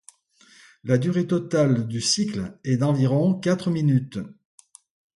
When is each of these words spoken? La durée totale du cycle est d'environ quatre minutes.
La 0.83 0.97
durée 0.97 1.27
totale 1.27 1.87
du 1.87 2.01
cycle 2.01 2.57
est 2.63 2.77
d'environ 2.77 3.35
quatre 3.35 3.69
minutes. 3.69 4.17